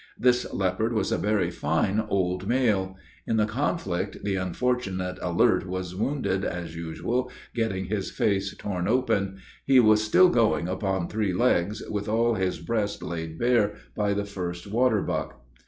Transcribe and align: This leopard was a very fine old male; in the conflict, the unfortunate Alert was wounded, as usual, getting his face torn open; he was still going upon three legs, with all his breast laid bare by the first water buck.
This 0.17 0.51
leopard 0.51 0.93
was 0.93 1.11
a 1.11 1.17
very 1.19 1.51
fine 1.51 1.99
old 1.99 2.47
male; 2.47 2.97
in 3.27 3.37
the 3.37 3.45
conflict, 3.45 4.17
the 4.23 4.33
unfortunate 4.35 5.19
Alert 5.21 5.67
was 5.67 5.93
wounded, 5.95 6.43
as 6.43 6.75
usual, 6.75 7.31
getting 7.53 7.85
his 7.85 8.09
face 8.09 8.57
torn 8.57 8.87
open; 8.87 9.37
he 9.63 9.79
was 9.79 10.03
still 10.03 10.29
going 10.29 10.67
upon 10.67 11.07
three 11.07 11.33
legs, 11.35 11.83
with 11.87 12.09
all 12.09 12.33
his 12.33 12.57
breast 12.59 13.03
laid 13.03 13.37
bare 13.37 13.75
by 13.95 14.15
the 14.15 14.25
first 14.25 14.65
water 14.65 15.03
buck. 15.03 15.39